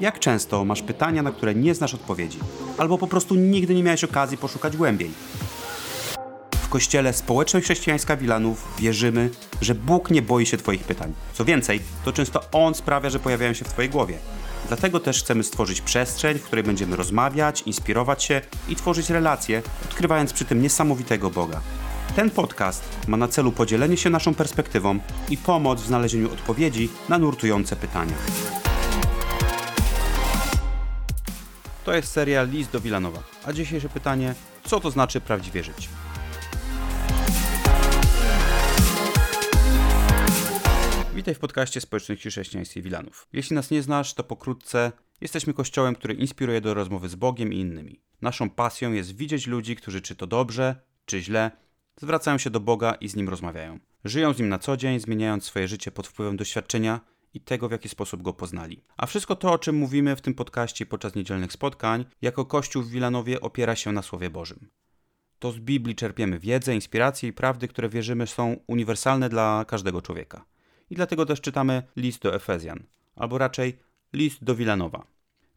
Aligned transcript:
Jak 0.00 0.18
często 0.18 0.64
masz 0.64 0.82
pytania, 0.82 1.22
na 1.22 1.32
które 1.32 1.54
nie 1.54 1.74
znasz 1.74 1.94
odpowiedzi, 1.94 2.38
albo 2.78 2.98
po 2.98 3.06
prostu 3.06 3.34
nigdy 3.34 3.74
nie 3.74 3.82
miałeś 3.82 4.04
okazji 4.04 4.38
poszukać 4.38 4.76
głębiej? 4.76 5.10
W 6.62 6.68
kościele 6.68 7.12
Społeczność 7.12 7.66
Chrześcijańska 7.66 8.16
Wilanów 8.16 8.68
wierzymy, 8.78 9.30
że 9.60 9.74
Bóg 9.74 10.10
nie 10.10 10.22
boi 10.22 10.46
się 10.46 10.56
Twoich 10.56 10.84
pytań. 10.84 11.12
Co 11.32 11.44
więcej, 11.44 11.80
to 12.04 12.12
często 12.12 12.40
On 12.52 12.74
sprawia, 12.74 13.10
że 13.10 13.18
pojawiają 13.18 13.52
się 13.52 13.64
w 13.64 13.68
Twojej 13.68 13.90
głowie. 13.90 14.18
Dlatego 14.68 15.00
też 15.00 15.22
chcemy 15.22 15.42
stworzyć 15.42 15.80
przestrzeń, 15.80 16.38
w 16.38 16.42
której 16.42 16.64
będziemy 16.64 16.96
rozmawiać, 16.96 17.62
inspirować 17.62 18.24
się 18.24 18.40
i 18.68 18.76
tworzyć 18.76 19.10
relacje, 19.10 19.62
odkrywając 19.84 20.32
przy 20.32 20.44
tym 20.44 20.62
niesamowitego 20.62 21.30
Boga. 21.30 21.60
Ten 22.16 22.30
podcast 22.30 22.84
ma 23.08 23.16
na 23.16 23.28
celu 23.28 23.52
podzielenie 23.52 23.96
się 23.96 24.10
naszą 24.10 24.34
perspektywą 24.34 24.98
i 25.30 25.36
pomoc 25.36 25.82
w 25.82 25.86
znalezieniu 25.86 26.32
odpowiedzi 26.32 26.88
na 27.08 27.18
nurtujące 27.18 27.76
pytania. 27.76 28.14
To 31.86 31.94
jest 31.94 32.12
seria 32.12 32.42
List 32.42 32.72
do 32.72 32.80
Wilanowa, 32.80 33.22
a 33.44 33.52
dzisiejsze 33.52 33.88
pytanie, 33.88 34.34
co 34.64 34.80
to 34.80 34.90
znaczy 34.90 35.20
prawdziwie 35.20 35.64
żyć? 35.64 35.88
Witaj 41.14 41.34
w 41.34 41.38
podcaście 41.38 41.80
Społeczności 41.80 42.30
Chrześcijaństwie 42.30 42.82
Wilanów. 42.82 43.28
Jeśli 43.32 43.56
nas 43.56 43.70
nie 43.70 43.82
znasz, 43.82 44.14
to 44.14 44.24
pokrótce 44.24 44.92
jesteśmy 45.20 45.54
kościołem, 45.54 45.94
który 45.94 46.14
inspiruje 46.14 46.60
do 46.60 46.74
rozmowy 46.74 47.08
z 47.08 47.14
Bogiem 47.14 47.52
i 47.52 47.58
innymi. 47.58 48.00
Naszą 48.22 48.50
pasją 48.50 48.92
jest 48.92 49.16
widzieć 49.16 49.46
ludzi, 49.46 49.76
którzy 49.76 50.00
czy 50.00 50.16
to 50.16 50.26
dobrze, 50.26 50.76
czy 51.04 51.20
źle, 51.20 51.50
zwracają 52.00 52.38
się 52.38 52.50
do 52.50 52.60
Boga 52.60 52.94
i 52.94 53.08
z 53.08 53.16
Nim 53.16 53.28
rozmawiają. 53.28 53.78
Żyją 54.04 54.32
z 54.32 54.38
Nim 54.38 54.48
na 54.48 54.58
co 54.58 54.76
dzień, 54.76 55.00
zmieniając 55.00 55.44
swoje 55.44 55.68
życie 55.68 55.90
pod 55.90 56.06
wpływem 56.06 56.36
doświadczenia 56.36 57.00
i 57.36 57.40
tego, 57.40 57.68
w 57.68 57.72
jaki 57.72 57.88
sposób 57.88 58.22
Go 58.22 58.32
poznali. 58.32 58.82
A 58.96 59.06
wszystko 59.06 59.36
to, 59.36 59.52
o 59.52 59.58
czym 59.58 59.76
mówimy 59.76 60.16
w 60.16 60.20
tym 60.20 60.34
podcaście 60.34 60.86
podczas 60.86 61.14
niedzielnych 61.14 61.52
spotkań, 61.52 62.04
jako 62.22 62.44
Kościół 62.44 62.82
w 62.82 62.90
Wilanowie 62.90 63.40
opiera 63.40 63.76
się 63.76 63.92
na 63.92 64.02
Słowie 64.02 64.30
Bożym. 64.30 64.68
To 65.38 65.52
z 65.52 65.58
Biblii 65.58 65.94
czerpiemy 65.94 66.38
wiedzę, 66.38 66.74
inspiracje 66.74 67.28
i 67.28 67.32
prawdy, 67.32 67.68
które 67.68 67.88
wierzymy 67.88 68.26
są 68.26 68.56
uniwersalne 68.66 69.28
dla 69.28 69.64
każdego 69.68 70.02
człowieka. 70.02 70.44
I 70.90 70.94
dlatego 70.94 71.26
też 71.26 71.40
czytamy 71.40 71.82
list 71.96 72.22
do 72.22 72.34
Efezjan, 72.34 72.82
albo 73.16 73.38
raczej 73.38 73.78
list 74.12 74.44
do 74.44 74.54
Wilanowa. 74.54 75.06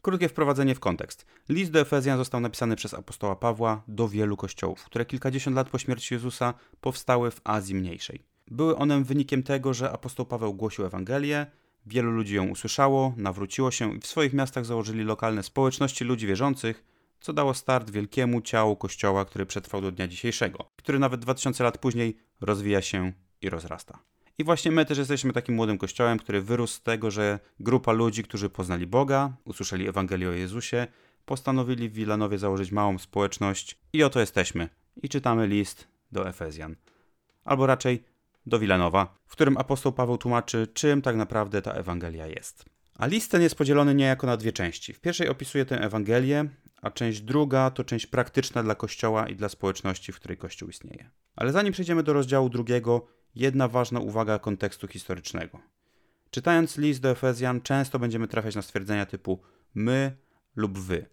Krótkie 0.02 0.30
wprowadzenie 0.30 0.76
w 0.76 0.80
kontekst. 0.80 1.26
List 1.50 1.72
do 1.72 1.80
Efezjan 1.80 2.18
został 2.18 2.42
napisany 2.42 2.76
przez 2.76 2.94
apostoła 2.94 3.36
Pawła 3.36 3.84
do 3.88 4.08
wielu 4.08 4.38
kościołów, 4.38 4.84
które 4.84 5.06
kilkadziesiąt 5.06 5.56
lat 5.56 5.70
po 5.70 5.78
śmierci 5.78 6.14
Jezusa 6.14 6.54
powstały 6.82 7.32
w 7.32 7.42
Azji 7.44 7.76
Mniejszej. 7.76 8.24
Były 8.52 8.76
one 8.76 9.04
wynikiem 9.04 9.44
tego, 9.44 9.74
że 9.74 9.92
apostoł 9.92 10.26
Paweł 10.26 10.54
głosił 10.54 10.86
Ewangelię, 10.86 11.46
wielu 11.90 12.12
ludzi 12.12 12.36
ją 12.36 12.48
usłyszało, 12.48 13.14
nawróciło 13.18 13.72
się 13.72 13.96
i 13.96 14.00
w 14.00 14.08
swoich 14.08 14.34
miastach 14.34 14.66
założyli 14.66 15.04
lokalne 15.04 15.44
społeczności 15.44 16.04
ludzi 16.04 16.28
wierzących, 16.28 16.84
co 17.20 17.34
dało 17.34 17.54
start 17.54 17.90
wielkiemu 17.90 18.42
ciału 18.42 18.76
kościoła, 18.76 19.26
który 19.26 19.46
przetrwał 19.46 19.82
do 19.82 19.92
dnia 19.92 20.08
dzisiejszego, 20.08 20.70
który 20.76 21.00
nawet 21.00 21.20
2000 21.22 21.64
lat 21.64 21.78
później 21.78 22.18
rozwija 22.42 22.82
się 22.82 23.14
i 23.42 23.50
rozrasta. 23.50 24.00
I 24.38 24.44
właśnie 24.44 24.72
my 24.72 24.86
też 24.86 24.98
jesteśmy 24.98 25.34
takim 25.34 25.56
młodym 25.56 25.78
kościołem, 25.78 26.20
który 26.20 26.42
wyrósł 26.42 26.74
z 26.74 26.82
tego, 26.82 27.12
że 27.12 27.40
grupa 27.60 27.92
ludzi, 27.92 28.24
którzy 28.24 28.50
poznali 28.50 28.88
Boga, 28.88 29.34
usłyszeli 29.46 29.88
Ewangelię 29.88 30.30
o 30.30 30.32
Jezusie, 30.32 30.88
postanowili 31.26 31.90
w 31.90 31.94
Wilanowie 31.94 32.38
założyć 32.38 32.72
małą 32.72 32.98
społeczność 32.98 33.80
i 33.94 34.04
oto 34.04 34.20
jesteśmy. 34.20 34.70
I 35.04 35.10
czytamy 35.10 35.48
list 35.48 35.88
do 36.12 36.30
Efezjan. 36.30 36.76
Albo 37.46 37.66
raczej 37.66 38.04
do 38.50 38.60
Wilanowa, 38.60 39.18
w 39.26 39.32
którym 39.32 39.58
apostoł 39.58 39.92
Paweł 39.92 40.18
tłumaczy, 40.18 40.68
czym 40.74 41.02
tak 41.02 41.16
naprawdę 41.16 41.62
ta 41.62 41.72
Ewangelia 41.72 42.28
jest. 42.28 42.66
A 42.96 43.08
list 43.08 43.32
ten 43.32 43.42
jest 43.42 43.56
podzielony 43.56 43.96
niejako 43.96 44.28
na 44.28 44.38
dwie 44.38 44.52
części. 44.52 44.94
W 44.94 45.00
pierwszej 45.00 45.30
opisuje 45.30 45.66
tę 45.66 45.82
Ewangelię, 45.82 46.50
a 46.82 46.92
część 46.92 47.22
druga 47.22 47.72
to 47.72 47.84
część 47.84 48.06
praktyczna 48.06 48.64
dla 48.64 48.76
Kościoła 48.76 49.28
i 49.28 49.36
dla 49.36 49.50
społeczności, 49.50 50.12
w 50.12 50.16
której 50.16 50.38
Kościół 50.38 50.70
istnieje. 50.70 51.10
Ale 51.36 51.52
zanim 51.52 51.74
przejdziemy 51.74 52.04
do 52.04 52.14
rozdziału 52.14 52.50
drugiego, 52.50 53.08
jedna 53.36 53.68
ważna 53.68 54.00
uwaga 54.00 54.40
kontekstu 54.40 54.88
historycznego. 54.88 55.60
Czytając 56.32 56.78
list 56.78 57.02
do 57.02 57.10
Efezjan, 57.10 57.62
często 57.62 58.00
będziemy 58.00 58.28
trafiać 58.28 58.56
na 58.56 58.62
stwierdzenia 58.62 59.06
typu 59.06 59.42
my 59.76 60.18
lub 60.56 60.80
wy. 60.80 61.06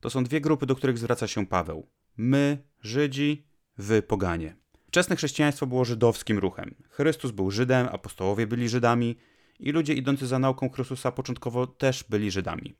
To 0.00 0.10
są 0.10 0.24
dwie 0.24 0.40
grupy, 0.40 0.66
do 0.66 0.76
których 0.76 0.98
zwraca 0.98 1.26
się 1.26 1.46
Paweł. 1.46 1.86
My, 2.16 2.58
Żydzi, 2.80 3.46
wy, 3.78 4.02
poganie. 4.02 4.56
Wczesne 4.90 5.16
chrześcijaństwo 5.16 5.66
było 5.66 5.84
żydowskim 5.84 6.38
ruchem. 6.38 6.74
Chrystus 6.88 7.30
był 7.30 7.50
Żydem, 7.50 7.88
apostołowie 7.92 8.46
byli 8.46 8.68
Żydami 8.68 9.16
i 9.60 9.72
ludzie 9.72 9.94
idący 9.94 10.26
za 10.26 10.38
nauką 10.38 10.68
Chrystusa 10.68 11.12
początkowo 11.12 11.66
też 11.66 12.04
byli 12.08 12.30
Żydami. 12.30 12.74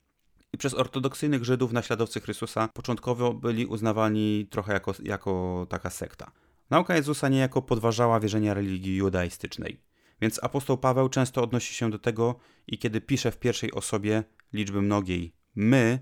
I 0.52 0.58
przez 0.58 0.74
ortodoksyjnych 0.74 1.44
Żydów 1.44 1.72
naśladowcy 1.72 2.20
Chrystusa 2.20 2.68
początkowo 2.68 3.34
byli 3.34 3.66
uznawani 3.66 4.46
trochę 4.50 4.72
jako, 4.72 4.94
jako 5.02 5.66
taka 5.68 5.90
sekta. 5.90 6.30
Nauka 6.70 6.96
Jezusa 6.96 7.28
niejako 7.28 7.62
podważała 7.62 8.20
wierzenia 8.20 8.54
religii 8.54 8.96
judaistycznej. 8.96 9.80
Więc 10.20 10.44
apostoł 10.44 10.78
Paweł 10.78 11.08
często 11.08 11.42
odnosi 11.42 11.74
się 11.74 11.90
do 11.90 11.98
tego 11.98 12.34
i 12.66 12.78
kiedy 12.78 13.00
pisze 13.00 13.30
w 13.30 13.38
pierwszej 13.38 13.72
osobie 13.72 14.24
liczby 14.52 14.82
mnogiej 14.82 15.34
my, 15.54 15.98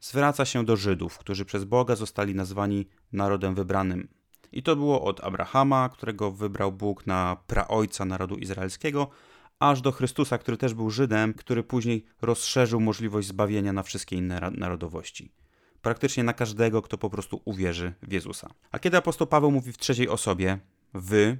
zwraca 0.00 0.44
się 0.44 0.64
do 0.64 0.76
Żydów, 0.76 1.18
którzy 1.18 1.44
przez 1.44 1.64
Boga 1.64 1.96
zostali 1.96 2.34
nazwani 2.34 2.86
narodem 3.12 3.54
wybranym. 3.54 4.17
I 4.52 4.62
to 4.62 4.76
było 4.76 5.02
od 5.02 5.20
Abrahama, 5.20 5.88
którego 5.88 6.30
wybrał 6.30 6.72
Bóg 6.72 7.06
na 7.06 7.36
praojca 7.46 8.04
narodu 8.04 8.36
izraelskiego, 8.36 9.08
aż 9.58 9.80
do 9.80 9.92
Chrystusa, 9.92 10.38
który 10.38 10.56
też 10.56 10.74
był 10.74 10.90
Żydem, 10.90 11.34
który 11.34 11.62
później 11.62 12.04
rozszerzył 12.22 12.80
możliwość 12.80 13.28
zbawienia 13.28 13.72
na 13.72 13.82
wszystkie 13.82 14.16
inne 14.16 14.50
narodowości 14.54 15.32
praktycznie 15.82 16.24
na 16.24 16.32
każdego, 16.32 16.82
kto 16.82 16.98
po 16.98 17.10
prostu 17.10 17.40
uwierzy 17.44 17.92
w 18.02 18.12
Jezusa. 18.12 18.48
A 18.72 18.78
kiedy 18.78 18.96
apostoł 18.96 19.26
Paweł 19.26 19.50
mówi 19.50 19.72
w 19.72 19.78
trzeciej 19.78 20.08
osobie, 20.08 20.58
wy, 20.94 21.38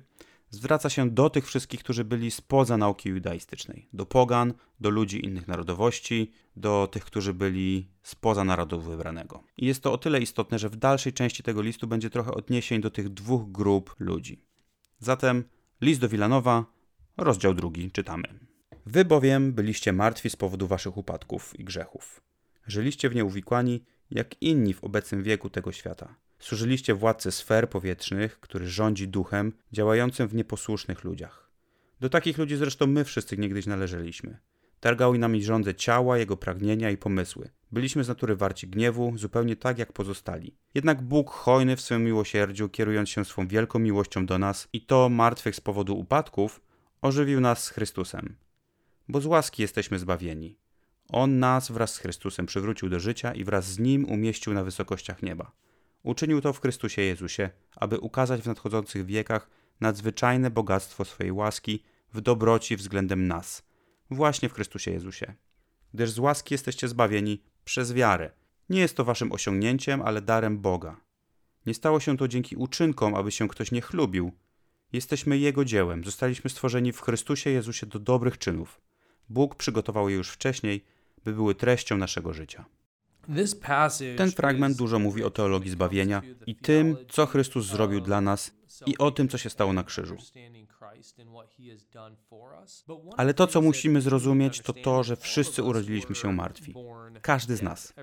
zwraca 0.51 0.91
się 0.91 1.11
do 1.11 1.31
tych 1.31 1.47
wszystkich, 1.47 1.81
którzy 1.81 2.05
byli 2.05 2.31
spoza 2.31 2.77
nauki 2.77 3.09
judaistycznej, 3.09 3.89
do 3.93 4.07
pogan, 4.07 4.55
do 4.81 4.91
ludzi 4.91 5.25
innych 5.25 5.49
narodowości, 5.49 6.33
do 6.57 6.89
tych, 6.93 7.05
którzy 7.05 7.35
byli 7.35 7.91
spoza 8.03 8.45
narodu 8.45 8.81
wybranego. 8.81 9.43
I 9.57 9.67
jest 9.67 9.83
to 9.83 9.93
o 9.93 9.99
tyle 9.99 10.21
istotne, 10.21 10.59
że 10.59 10.69
w 10.69 10.77
dalszej 10.77 11.13
części 11.13 11.43
tego 11.43 11.63
listu 11.63 11.87
będzie 11.87 12.11
trochę 12.11 12.35
odniesień 12.35 12.81
do 12.81 12.91
tych 12.91 13.09
dwóch 13.09 13.53
grup 13.53 13.95
ludzi. 13.99 14.43
Zatem 14.99 15.45
list 15.81 16.01
do 16.01 16.09
Wilanowa, 16.09 16.65
rozdział 17.17 17.55
drugi, 17.55 17.91
czytamy. 17.91 18.39
Wy 18.87 19.05
bowiem 19.05 19.53
byliście 19.53 19.93
martwi 19.93 20.31
z 20.31 20.37
powodu 20.37 20.67
waszych 20.67 20.97
upadków 20.97 21.61
i 21.61 21.65
grzechów. 21.65 22.21
Żyliście 22.67 23.09
w 23.09 23.15
nie 23.15 23.25
uwikłani 23.25 23.85
jak 24.11 24.43
inni 24.43 24.75
w 24.75 24.85
obecnym 24.85 25.23
wieku 25.23 25.51
tego 25.51 25.73
świata. 25.73 26.15
Służyliście 26.39 26.95
władcy 26.95 27.33
sfer 27.33 27.71
powietrznych, 27.71 28.41
który 28.41 28.69
rządzi 28.69 29.09
duchem 29.09 29.53
działającym 29.73 30.29
w 30.29 30.35
nieposłusznych 30.35 31.05
ludziach. 31.05 31.51
Do 32.01 32.09
takich 32.09 32.39
ludzi 32.39 32.57
zresztą 32.57 32.87
my 32.87 33.05
wszyscy 33.05 33.37
niegdyś 33.37 33.67
należeliśmy. 33.67 34.39
Targały 34.81 35.19
nami 35.19 35.43
rządze 35.43 35.75
ciała, 35.75 36.19
jego 36.19 36.37
pragnienia 36.37 36.91
i 36.91 36.97
pomysły. 36.97 37.51
Byliśmy 37.73 38.05
z 38.05 38.09
natury 38.09 38.37
warci 38.37 38.69
gniewu, 38.69 39.13
zupełnie 39.17 39.57
tak 39.57 39.79
jak 39.79 39.93
pozostali. 39.93 40.57
Jednak 40.75 41.03
Bóg 41.03 41.31
hojny 41.31 41.77
w 41.77 41.81
swym 41.81 42.05
miłosierdziu, 42.05 42.69
kierując 42.69 43.09
się 43.09 43.25
swą 43.25 43.49
wielką 43.49 43.79
miłością 43.79 44.27
do 44.27 44.39
nas 44.39 44.69
i 44.73 44.81
to 44.81 45.09
martwych 45.09 45.57
z 45.57 45.61
powodu 45.61 45.99
upadków, 45.99 46.61
ożywił 47.03 47.41
nas 47.41 47.65
z 47.65 47.71
Chrystusem. 47.71 48.37
Bo 49.09 49.21
z 49.21 49.27
łaski 49.27 49.63
jesteśmy 49.63 49.99
zbawieni. 49.99 50.59
On 51.09 51.39
nas 51.39 51.71
wraz 51.71 51.95
z 51.95 51.99
Chrystusem 51.99 52.47
przywrócił 52.47 52.89
do 52.89 53.01
życia 53.01 53.35
i 53.35 53.45
wraz 53.45 53.67
z 53.67 53.79
Nim 53.79 54.05
umieścił 54.05 54.55
na 54.55 54.65
wysokościach 54.65 55.23
nieba. 55.23 55.53
Uczynił 56.03 56.41
to 56.41 56.53
w 56.53 56.61
Chrystusie 56.61 57.03
Jezusie, 57.03 57.51
aby 57.77 57.99
ukazać 57.99 58.43
w 58.43 58.47
nadchodzących 58.47 59.07
wiekach 59.07 59.51
nadzwyczajne 59.81 60.51
bogactwo 60.51 61.05
swojej 61.05 61.33
łaski 61.33 61.83
w 62.13 62.21
dobroci 62.21 62.77
względem 62.77 63.27
nas, 63.27 63.63
właśnie 64.11 64.49
w 64.49 64.53
Chrystusie 64.53 64.91
Jezusie. 64.91 65.35
Gdyż 65.95 66.11
z 66.11 66.19
łaski 66.19 66.55
jesteście 66.55 66.89
zbawieni 66.89 67.43
przez 67.65 67.93
wiarę. 67.93 68.31
Nie 68.69 68.81
jest 68.81 68.97
to 68.97 69.05
waszym 69.05 69.33
osiągnięciem, 69.33 70.03
ale 70.03 70.23
darem 70.23 70.59
Boga. 70.59 71.01
Nie 71.67 71.75
stało 71.75 72.01
się 72.01 72.17
to 72.17 72.29
dzięki 72.29 72.57
uczynkom, 72.57 73.15
aby 73.15 73.33
się 73.33 73.49
ktoś 73.49 73.73
nie 73.73 73.81
chlubił. 73.81 74.33
Jesteśmy 74.93 75.39
Jego 75.39 75.65
dziełem, 75.65 76.05
zostaliśmy 76.05 76.51
stworzeni 76.51 76.93
w 76.93 77.01
Chrystusie 77.01 77.51
Jezusie 77.51 77.87
do 77.87 77.99
dobrych 77.99 78.39
czynów. 78.39 78.81
Bóg 79.29 79.55
przygotował 79.55 80.09
je 80.09 80.17
już 80.17 80.31
wcześniej, 80.31 80.85
by 81.25 81.33
były 81.33 81.55
treścią 81.55 81.97
naszego 81.97 82.33
życia. 82.33 82.65
Ten 84.17 84.31
fragment 84.33 84.77
dużo 84.77 84.99
mówi 84.99 85.25
o 85.25 85.31
teologii 85.31 85.71
zbawienia 85.71 86.23
i 86.47 86.55
tym, 86.55 86.97
co 87.09 87.27
Chrystus 87.27 87.67
zrobił 87.67 88.01
dla 88.01 88.21
nas 88.21 88.58
i 88.87 88.99
o 88.99 89.11
tym, 89.11 89.29
co 89.29 89.39
się 89.39 89.51
stało 89.51 89.73
na 89.73 89.85
krzyżu. 89.85 90.17
Ale 93.17 93.35
to, 93.35 93.47
co 93.47 93.61
musimy 93.61 94.01
zrozumieć, 94.01 94.61
to 94.61 94.73
to, 94.73 95.03
że 95.03 95.17
wszyscy 95.17 95.63
urodziliśmy 95.63 96.15
się 96.15 96.33
martwi. 96.33 96.75
Każdy 97.23 97.57
z 97.57 97.63
nas. 97.63 97.95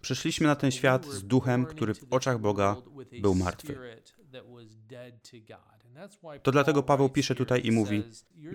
Przyszliśmy 0.00 0.46
na 0.46 0.56
ten 0.56 0.70
świat 0.70 1.06
z 1.06 1.24
duchem, 1.24 1.66
który 1.66 1.94
w 1.94 2.04
oczach 2.10 2.40
Boga 2.40 2.76
był 3.20 3.34
martwy. 3.34 3.78
To 6.42 6.52
dlatego 6.52 6.82
Paweł 6.82 7.08
pisze 7.08 7.34
tutaj 7.34 7.66
i 7.66 7.72
mówi: 7.72 8.02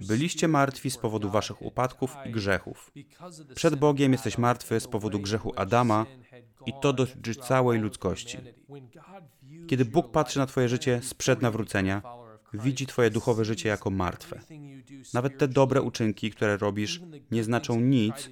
Byliście 0.08 0.48
martwi 0.48 0.92
z 0.92 0.98
powodu 0.98 1.30
waszych 1.30 1.62
upadków 1.62 2.16
i 2.26 2.32
grzechów. 2.32 2.92
Przed 3.56 3.76
Bogiem 3.76 4.12
jesteś 4.12 4.38
martwy 4.38 4.80
z 4.80 4.88
powodu 4.88 5.20
grzechu 5.20 5.54
Adama 5.56 6.06
i 6.66 6.74
to 6.82 6.94
dotyczy 6.94 7.36
całej 7.36 7.80
ludzkości. 7.80 8.38
Kiedy 9.68 9.86
Bóg 9.86 10.12
patrzy 10.12 10.40
na 10.40 10.46
Twoje 10.46 10.70
życie 10.70 11.00
sprzed 11.04 11.42
nawrócenia, 11.42 12.02
widzi 12.54 12.88
Twoje 12.88 13.10
duchowe 13.10 13.46
życie 13.46 13.70
jako 13.70 13.90
martwe. 13.90 14.42
Nawet 15.14 15.38
te 15.38 15.48
dobre 15.48 15.82
uczynki, 15.82 16.32
które 16.32 16.58
robisz, 16.58 17.02
nie 17.32 17.44
znaczą 17.44 17.80
nic, 17.80 18.30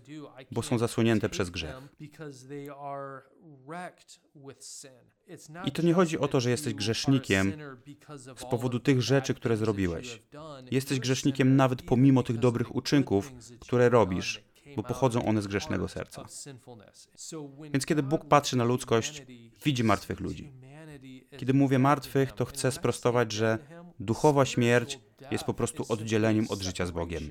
bo 0.51 0.61
są 0.61 0.77
zasłonięte 0.77 1.29
przez 1.29 1.49
grzech. 1.49 1.75
I 5.65 5.71
to 5.71 5.81
nie 5.81 5.93
chodzi 5.93 6.19
o 6.19 6.27
to, 6.27 6.39
że 6.39 6.49
jesteś 6.49 6.73
grzesznikiem 6.73 7.53
z 8.37 8.45
powodu 8.45 8.79
tych 8.79 9.01
rzeczy, 9.01 9.33
które 9.33 9.57
zrobiłeś. 9.57 10.21
Jesteś 10.71 10.99
grzesznikiem 10.99 11.55
nawet 11.55 11.81
pomimo 11.81 12.23
tych 12.23 12.37
dobrych 12.37 12.75
uczynków, 12.75 13.33
które 13.59 13.89
robisz, 13.89 14.43
bo 14.75 14.83
pochodzą 14.83 15.25
one 15.25 15.41
z 15.41 15.47
grzesznego 15.47 15.87
serca. 15.87 16.25
Więc 17.73 17.85
kiedy 17.85 18.03
Bóg 18.03 18.25
patrzy 18.25 18.57
na 18.57 18.63
ludzkość, 18.63 19.25
widzi 19.65 19.83
martwych 19.83 20.19
ludzi. 20.19 20.51
Kiedy 21.37 21.53
mówię 21.53 21.79
martwych, 21.79 22.31
to 22.31 22.45
chcę 22.45 22.71
sprostować, 22.71 23.31
że 23.31 23.57
duchowa 23.99 24.45
śmierć 24.45 24.99
jest 25.31 25.43
po 25.43 25.53
prostu 25.53 25.85
oddzieleniem 25.89 26.45
od 26.49 26.61
życia 26.61 26.85
z 26.85 26.91
Bogiem. 26.91 27.29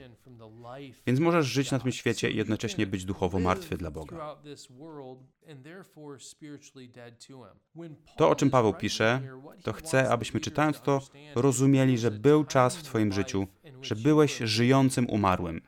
Więc 1.07 1.21
możesz 1.21 1.47
żyć 1.47 1.71
na 1.71 1.79
tym 1.79 1.93
świecie 1.93 2.31
i 2.31 2.37
jednocześnie 2.37 2.87
być 2.87 3.05
duchowo 3.05 3.39
martwy 3.39 3.77
dla 3.77 3.91
Boga. 3.91 4.37
To, 8.17 8.31
o 8.31 8.35
czym 8.35 8.51
Paweł 8.51 8.75
pisze, 8.75 9.23
to 9.63 9.73
chcę, 9.73 10.09
abyśmy 10.09 10.41
czytając 10.41 10.81
to 10.81 11.01
rozumieli, 11.35 11.99
że 11.99 12.11
był 12.11 12.45
czas 12.45 12.77
w 12.77 12.83
Twoim 12.83 13.13
życiu, 13.13 13.47
że 13.83 13.97
byłeś 13.97 14.39
żyjącym 14.39 15.11
umarłym. 15.11 15.61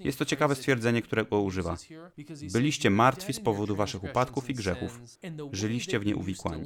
Jest 0.00 0.18
to 0.18 0.24
ciekawe 0.24 0.54
stwierdzenie, 0.54 1.02
którego 1.02 1.40
używa. 1.40 1.76
Byliście 2.52 2.90
martwi 2.90 3.32
z 3.32 3.40
powodu 3.40 3.76
Waszych 3.76 4.04
upadków 4.04 4.50
i 4.50 4.54
grzechów, 4.54 5.00
żyliście 5.52 5.98
w 5.98 6.06
nie 6.06 6.16
uwikłani. 6.16 6.64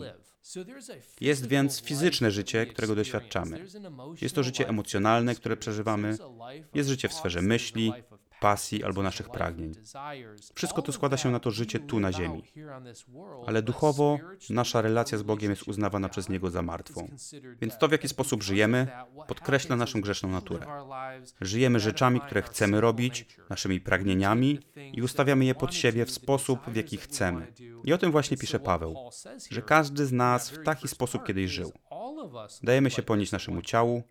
Jest 1.20 1.46
więc 1.46 1.82
fizyczne 1.82 2.31
życie, 2.31 2.66
którego 2.66 2.94
doświadczamy. 2.94 3.66
Jest 4.22 4.34
to 4.34 4.42
życie 4.42 4.69
emocjonalne, 4.69 5.34
które 5.34 5.56
przeżywamy. 5.56 6.16
Jest 6.74 6.88
życie 6.88 7.08
w 7.08 7.12
sferze 7.12 7.42
myśli, 7.42 7.92
pasji 8.40 8.85
albo 8.85 9.02
naszych 9.02 9.31
pragnień. 9.31 9.73
Wszystko 10.55 10.82
to 10.82 10.93
składa 10.93 11.17
się 11.17 11.31
na 11.31 11.40
to 11.40 11.50
życie 11.50 11.79
tu 11.79 12.00
na 12.00 12.12
ziemi. 12.12 12.43
Ale 13.46 13.62
duchowo 13.62 14.19
nasza 14.50 14.82
relacja 14.82 15.19
z 15.19 15.23
Bogiem 15.23 15.50
jest 15.50 15.69
uznawana 15.69 16.08
przez 16.08 16.29
Niego 16.29 16.50
za 16.50 16.62
martwą. 16.62 17.08
Więc 17.61 17.79
to, 17.79 17.88
w 17.88 17.93
jaki 17.93 18.08
sposób 18.08 18.43
żyjemy, 18.43 18.87
podkreśla 19.29 19.76
naszą 19.76 20.00
grzeszną 20.00 20.29
naturę. 20.29 20.67
Żyjemy 21.40 21.81
rzeczami, 21.81 22.20
które 22.20 22.43
chcemy 22.43 22.81
robić, 22.81 23.26
naszymi 23.50 23.81
pragnieniami 23.81 24.61
i 24.93 25.02
ustawiamy 25.02 25.44
je 25.44 25.55
pod 25.55 25.75
siebie 25.75 26.06
w 26.06 26.11
sposób, 26.11 26.61
w 26.69 26.76
jaki 26.76 26.96
chcemy. 26.96 27.52
I 27.84 27.93
o 27.93 27.99
tym 27.99 28.11
właśnie 28.11 28.37
pisze 28.37 28.61
Paweł, 28.61 28.96
że 29.50 29.62
każdy 29.62 30.06
z 30.06 30.12
nas 30.12 30.50
w 30.50 30.62
taki 30.62 30.88
sposób 30.88 31.26
kiedyś 31.26 31.50
żył. 31.50 31.73
Dajemy 32.62 32.91
się 32.91 33.03
ponieść 33.03 33.32
naszemu 33.32 33.62
ciału, 33.62 34.03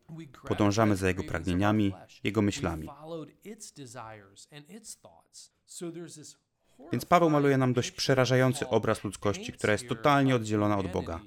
podążamy 0.47 0.95
za 0.95 1.07
jego 1.07 1.23
pragnieniami, 1.23 1.93
jego 2.23 2.41
myślami. 2.41 2.89
Więc 6.91 7.05
Paweł 7.05 7.29
maluje 7.29 7.57
nam 7.57 7.73
dość 7.73 7.91
przerażający 7.91 8.67
obraz 8.67 9.03
ludzkości, 9.03 9.53
która 9.53 9.73
jest 9.73 9.87
totalnie 9.87 10.35
oddzielona 10.35 10.77
od 10.77 10.87
Boga. 10.91 11.19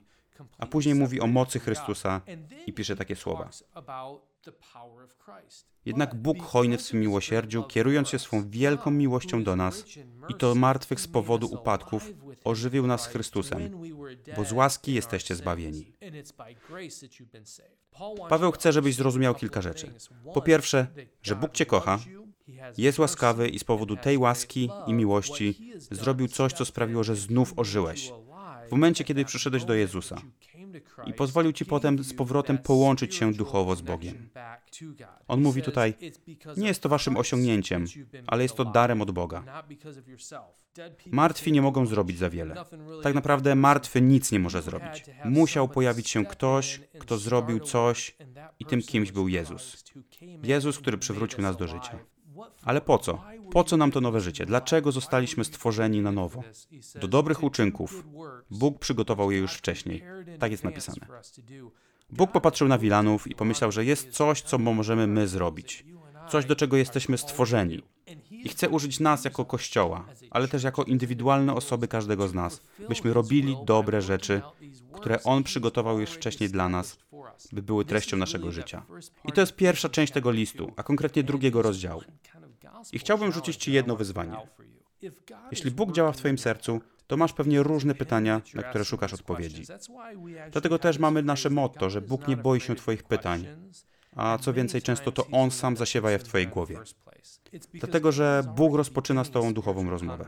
A 0.58 0.66
później 0.66 0.94
mówi 0.94 1.20
o 1.20 1.26
mocy 1.26 1.60
Chrystusa 1.60 2.20
i 2.66 2.72
pisze 2.72 2.96
takie 2.96 3.16
słowa. 3.16 3.50
Jednak 5.84 6.14
Bóg 6.14 6.42
hojny 6.42 6.78
w 6.78 6.82
swym 6.82 7.00
miłosierdziu, 7.00 7.62
kierując 7.62 8.08
się 8.08 8.18
swą 8.18 8.50
wielką 8.50 8.90
miłością 8.90 9.44
do 9.44 9.56
nas, 9.56 9.84
i 10.28 10.34
to 10.34 10.54
martwych 10.54 11.00
z 11.00 11.08
powodu 11.08 11.46
upadków, 11.46 12.10
ożywił 12.44 12.86
nas 12.86 13.06
Chrystusem, 13.06 13.80
bo 14.36 14.44
z 14.44 14.52
łaski 14.52 14.94
jesteście 14.94 15.34
zbawieni. 15.34 15.92
Paweł 18.28 18.52
chce, 18.52 18.72
żebyś 18.72 18.94
zrozumiał 18.94 19.34
kilka 19.34 19.62
rzeczy. 19.62 19.94
Po 20.34 20.42
pierwsze, 20.42 20.86
że 21.22 21.36
Bóg 21.36 21.52
Cię 21.52 21.66
kocha, 21.66 21.98
jest 22.78 22.98
łaskawy 22.98 23.48
i 23.48 23.58
z 23.58 23.64
powodu 23.64 23.96
tej 23.96 24.18
łaski 24.18 24.70
i 24.86 24.92
miłości 24.92 25.72
zrobił 25.90 26.28
coś, 26.28 26.52
co 26.52 26.64
sprawiło, 26.64 27.04
że 27.04 27.16
znów 27.16 27.52
ożyłeś. 27.56 28.12
W 28.68 28.70
momencie, 28.70 29.04
kiedy 29.04 29.24
przyszedłeś 29.24 29.64
do 29.64 29.74
Jezusa 29.74 30.16
i 31.06 31.12
pozwolił 31.12 31.52
Ci 31.52 31.66
potem 31.66 32.04
z 32.04 32.14
powrotem 32.14 32.58
połączyć 32.58 33.14
się 33.14 33.32
duchowo 33.32 33.76
z 33.76 33.80
Bogiem. 33.80 34.30
On 35.28 35.42
mówi 35.42 35.62
tutaj, 35.62 35.94
nie 36.56 36.68
jest 36.68 36.82
to 36.82 36.88
Waszym 36.88 37.16
osiągnięciem, 37.16 37.84
ale 38.26 38.42
jest 38.42 38.54
to 38.54 38.64
darem 38.64 39.02
od 39.02 39.10
Boga. 39.10 39.62
Martwi 41.06 41.52
nie 41.52 41.62
mogą 41.62 41.86
zrobić 41.86 42.18
za 42.18 42.30
wiele. 42.30 42.64
Tak 43.02 43.14
naprawdę 43.14 43.54
martwy 43.54 44.00
nic 44.00 44.32
nie 44.32 44.38
może 44.38 44.62
zrobić. 44.62 45.04
Musiał 45.24 45.68
pojawić 45.68 46.08
się 46.08 46.24
ktoś, 46.24 46.80
kto 46.98 47.18
zrobił 47.18 47.60
coś 47.60 48.16
i 48.58 48.64
tym 48.66 48.82
kimś 48.82 49.12
był 49.12 49.28
Jezus. 49.28 49.84
Jezus, 50.42 50.78
który 50.78 50.98
przywrócił 50.98 51.42
nas 51.42 51.56
do 51.56 51.68
życia. 51.68 51.98
Ale 52.62 52.80
po 52.80 52.98
co? 52.98 53.24
Po 53.52 53.64
co 53.64 53.76
nam 53.76 53.90
to 53.90 54.00
nowe 54.00 54.20
życie? 54.20 54.46
Dlaczego 54.46 54.92
zostaliśmy 54.92 55.44
stworzeni 55.44 56.00
na 56.00 56.12
nowo? 56.12 56.42
Do 57.00 57.08
dobrych 57.08 57.42
uczynków. 57.42 58.04
Bóg 58.50 58.78
przygotował 58.78 59.30
je 59.30 59.38
już 59.38 59.54
wcześniej. 59.54 60.02
Tak 60.38 60.50
jest 60.50 60.64
napisane. 60.64 61.06
Bóg 62.10 62.32
popatrzył 62.32 62.68
na 62.68 62.78
Wilanów 62.78 63.26
i 63.26 63.34
pomyślał, 63.34 63.72
że 63.72 63.84
jest 63.84 64.10
coś, 64.10 64.42
co 64.42 64.58
możemy 64.58 65.06
my 65.06 65.28
zrobić. 65.28 65.84
Coś, 66.28 66.44
do 66.44 66.56
czego 66.56 66.76
jesteśmy 66.76 67.18
stworzeni. 67.18 67.82
I 68.30 68.48
chce 68.48 68.68
użyć 68.68 69.00
nas 69.00 69.24
jako 69.24 69.44
kościoła, 69.44 70.06
ale 70.30 70.48
też 70.48 70.62
jako 70.62 70.84
indywidualne 70.84 71.54
osoby 71.54 71.88
każdego 71.88 72.28
z 72.28 72.34
nas, 72.34 72.60
byśmy 72.88 73.12
robili 73.12 73.56
dobre 73.64 74.02
rzeczy, 74.02 74.42
które 74.92 75.22
On 75.22 75.42
przygotował 75.42 76.00
już 76.00 76.10
wcześniej 76.10 76.50
dla 76.50 76.68
nas, 76.68 76.98
by 77.52 77.62
były 77.62 77.84
treścią 77.84 78.16
naszego 78.16 78.52
życia. 78.52 78.82
I 79.24 79.32
to 79.32 79.40
jest 79.40 79.56
pierwsza 79.56 79.88
część 79.88 80.12
tego 80.12 80.30
listu, 80.30 80.72
a 80.76 80.82
konkretnie 80.82 81.22
drugiego 81.22 81.62
rozdziału. 81.62 82.02
I 82.92 82.98
chciałbym 82.98 83.32
rzucić 83.32 83.56
Ci 83.56 83.72
jedno 83.72 83.96
wyzwanie. 83.96 84.36
Jeśli 85.50 85.70
Bóg 85.70 85.92
działa 85.92 86.12
w 86.12 86.16
Twoim 86.16 86.38
sercu, 86.38 86.80
to 87.06 87.16
masz 87.16 87.32
pewnie 87.32 87.62
różne 87.62 87.94
pytania, 87.94 88.40
na 88.54 88.62
które 88.62 88.84
szukasz 88.84 89.14
odpowiedzi. 89.14 89.62
Dlatego 90.52 90.78
też 90.78 90.98
mamy 90.98 91.22
nasze 91.22 91.50
motto, 91.50 91.90
że 91.90 92.00
Bóg 92.00 92.28
nie 92.28 92.36
boi 92.36 92.60
się 92.60 92.74
Twoich 92.74 93.02
pytań, 93.02 93.46
a 94.16 94.38
co 94.38 94.52
więcej, 94.52 94.82
często 94.82 95.12
to 95.12 95.26
On 95.26 95.50
sam 95.50 95.76
zasiewa 95.76 96.10
je 96.10 96.18
w 96.18 96.24
Twojej 96.24 96.48
głowie. 96.48 96.78
Dlatego, 97.74 98.12
że 98.12 98.42
Bóg 98.56 98.76
rozpoczyna 98.76 99.24
z 99.24 99.30
Tobą 99.30 99.54
duchową 99.54 99.90
rozmowę. 99.90 100.24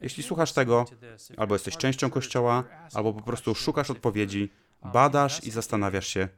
Jeśli 0.00 0.22
słuchasz 0.22 0.52
tego, 0.52 0.84
albo 1.36 1.54
jesteś 1.54 1.76
częścią 1.76 2.10
Kościoła, 2.10 2.64
albo 2.94 3.12
po 3.12 3.22
prostu 3.22 3.54
szukasz 3.54 3.90
odpowiedzi, 3.90 4.50
badasz 4.92 5.44
i 5.44 5.50
zastanawiasz 5.50 6.06
się, 6.06 6.28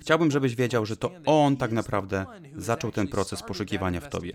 Chciałbym, 0.00 0.30
żebyś 0.30 0.54
wiedział, 0.54 0.86
że 0.86 0.96
to 0.96 1.10
On 1.26 1.56
tak 1.56 1.72
naprawdę 1.72 2.26
zaczął 2.56 2.92
ten 2.92 3.08
proces 3.08 3.42
poszukiwania 3.42 4.00
w 4.00 4.08
Tobie. 4.08 4.32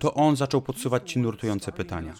To 0.00 0.14
On 0.14 0.36
zaczął 0.36 0.62
podsuwać 0.62 1.10
Ci 1.12 1.18
nurtujące 1.18 1.72
pytania. 1.72 2.14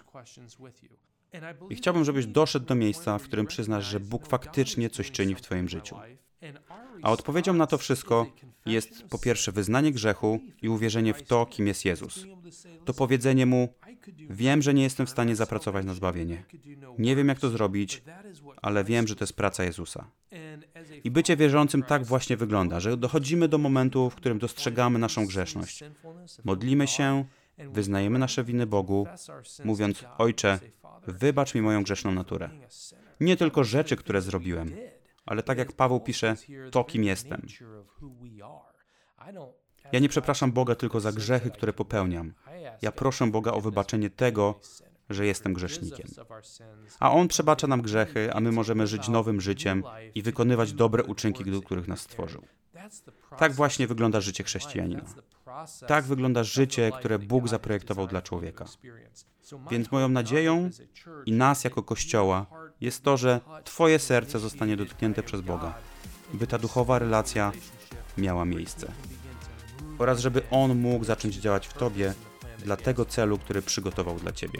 I 1.69 1.75
chciałbym, 1.75 2.05
żebyś 2.05 2.25
doszedł 2.25 2.65
do 2.65 2.75
miejsca, 2.75 3.17
w 3.17 3.23
którym 3.23 3.47
przyznasz, 3.47 3.85
że 3.85 3.99
Bóg 3.99 4.27
faktycznie 4.27 4.89
coś 4.89 5.11
czyni 5.11 5.35
w 5.35 5.41
Twoim 5.41 5.69
życiu. 5.69 5.95
A 7.01 7.11
odpowiedzią 7.11 7.53
na 7.53 7.67
to 7.67 7.77
wszystko 7.77 8.25
jest 8.65 9.03
po 9.03 9.17
pierwsze 9.17 9.51
wyznanie 9.51 9.91
grzechu 9.91 10.39
i 10.61 10.69
uwierzenie 10.69 11.13
w 11.13 11.23
to, 11.23 11.45
kim 11.45 11.67
jest 11.67 11.85
Jezus. 11.85 12.25
To 12.85 12.93
powiedzenie 12.93 13.45
Mu, 13.45 13.73
wiem, 14.29 14.61
że 14.61 14.73
nie 14.73 14.83
jestem 14.83 15.05
w 15.05 15.09
stanie 15.09 15.35
zapracować 15.35 15.85
na 15.85 15.93
zbawienie. 15.93 16.43
Nie 16.97 17.15
wiem, 17.15 17.27
jak 17.27 17.39
to 17.39 17.49
zrobić, 17.49 18.03
ale 18.61 18.83
wiem, 18.83 19.07
że 19.07 19.15
to 19.15 19.23
jest 19.23 19.33
praca 19.33 19.63
Jezusa. 19.63 20.11
I 21.03 21.11
bycie 21.11 21.37
wierzącym 21.37 21.83
tak 21.83 22.05
właśnie 22.05 22.37
wygląda, 22.37 22.79
że 22.79 22.97
dochodzimy 22.97 23.47
do 23.47 23.57
momentu, 23.57 24.09
w 24.09 24.15
którym 24.15 24.39
dostrzegamy 24.39 24.99
naszą 24.99 25.25
grzeszność. 25.25 25.83
Modlimy 26.43 26.87
się, 26.87 27.25
wyznajemy 27.57 28.19
nasze 28.19 28.43
winy 28.43 28.65
Bogu, 28.65 29.07
mówiąc: 29.65 30.05
Ojcze, 30.17 30.59
wybacz 31.07 31.55
mi 31.55 31.61
moją 31.61 31.83
grzeszną 31.83 32.11
naturę. 32.11 32.49
Nie 33.19 33.37
tylko 33.37 33.63
rzeczy, 33.63 33.95
które 33.95 34.21
zrobiłem, 34.21 34.75
ale 35.25 35.43
tak 35.43 35.57
jak 35.57 35.71
Paweł 35.71 35.99
pisze, 35.99 36.35
to 36.71 36.83
kim 36.83 37.03
jestem. 37.03 37.41
Ja 39.91 39.99
nie 39.99 40.09
przepraszam 40.09 40.51
Boga 40.51 40.75
tylko 40.75 40.99
za 40.99 41.11
grzechy, 41.11 41.51
które 41.51 41.73
popełniam. 41.73 42.33
Ja 42.81 42.91
proszę 42.91 43.27
Boga 43.27 43.51
o 43.51 43.61
wybaczenie 43.61 44.09
tego, 44.09 44.59
że 45.09 45.25
jestem 45.25 45.53
grzesznikiem. 45.53 46.07
A 46.99 47.11
On 47.11 47.27
przebacza 47.27 47.67
nam 47.67 47.81
grzechy, 47.81 48.33
a 48.33 48.39
my 48.39 48.51
możemy 48.51 48.87
żyć 48.87 49.07
nowym 49.07 49.41
życiem 49.41 49.83
i 50.15 50.21
wykonywać 50.21 50.73
dobre 50.73 51.03
uczynki, 51.03 51.51
do 51.51 51.61
których 51.61 51.87
nas 51.87 51.99
stworzył. 51.99 52.43
Tak 53.37 53.53
właśnie 53.53 53.87
wygląda 53.87 54.21
życie 54.21 54.43
chrześcijanina. 54.43 55.05
Tak 55.87 56.05
wygląda 56.05 56.43
życie, 56.43 56.91
które 56.99 57.19
Bóg 57.19 57.47
zaprojektował 57.47 58.07
dla 58.07 58.21
człowieka. 58.21 58.65
Więc 59.71 59.91
moją 59.91 60.09
nadzieją 60.09 60.69
i 61.25 61.31
nas 61.31 61.63
jako 61.63 61.83
Kościoła 61.83 62.45
jest 62.81 63.03
to, 63.03 63.17
że 63.17 63.41
Twoje 63.63 63.99
serce 63.99 64.39
zostanie 64.39 64.77
dotknięte 64.77 65.23
przez 65.23 65.41
Boga, 65.41 65.73
by 66.33 66.47
ta 66.47 66.57
duchowa 66.57 66.99
relacja 66.99 67.51
miała 68.17 68.45
miejsce. 68.45 68.91
Oraz 69.99 70.19
żeby 70.19 70.41
On 70.51 70.79
mógł 70.79 71.05
zacząć 71.05 71.35
działać 71.35 71.67
w 71.67 71.73
Tobie 71.73 72.13
dla 72.59 72.77
tego 72.77 73.05
celu, 73.05 73.37
który 73.37 73.61
przygotował 73.61 74.19
dla 74.19 74.31
Ciebie. 74.31 74.59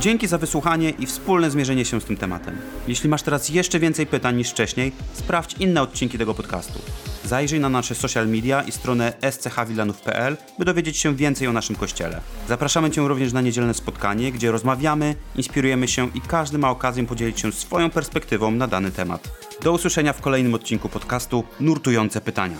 Dzięki 0.00 0.26
za 0.26 0.38
wysłuchanie 0.38 0.90
i 0.90 1.06
wspólne 1.06 1.50
zmierzenie 1.50 1.84
się 1.84 2.00
z 2.00 2.04
tym 2.04 2.16
tematem. 2.16 2.58
Jeśli 2.88 3.08
masz 3.08 3.22
teraz 3.22 3.48
jeszcze 3.48 3.78
więcej 3.78 4.06
pytań 4.06 4.36
niż 4.36 4.50
wcześniej, 4.50 4.92
sprawdź 5.12 5.54
inne 5.60 5.82
odcinki 5.82 6.18
tego 6.18 6.34
podcastu. 6.34 6.78
Zajrzyj 7.24 7.60
na 7.60 7.68
nasze 7.68 7.94
social 7.94 8.28
media 8.28 8.62
i 8.62 8.72
stronę 8.72 9.12
schwilanów.pl, 9.40 10.36
by 10.58 10.64
dowiedzieć 10.64 10.96
się 10.96 11.16
więcej 11.16 11.48
o 11.48 11.52
naszym 11.52 11.76
kościele. 11.76 12.20
Zapraszamy 12.48 12.90
Cię 12.90 13.08
również 13.08 13.32
na 13.32 13.40
niedzielne 13.40 13.74
spotkanie, 13.74 14.32
gdzie 14.32 14.50
rozmawiamy, 14.50 15.14
inspirujemy 15.36 15.88
się 15.88 16.08
i 16.14 16.20
każdy 16.20 16.58
ma 16.58 16.70
okazję 16.70 17.06
podzielić 17.06 17.40
się 17.40 17.52
swoją 17.52 17.90
perspektywą 17.90 18.50
na 18.50 18.66
dany 18.66 18.90
temat. 18.90 19.41
Do 19.62 19.72
usłyszenia 19.72 20.12
w 20.12 20.20
kolejnym 20.20 20.54
odcinku 20.54 20.88
podcastu 20.88 21.44
Nurtujące 21.60 22.20
Pytania. 22.20 22.56